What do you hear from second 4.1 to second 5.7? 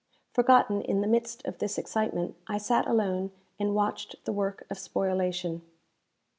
the work of spoilation.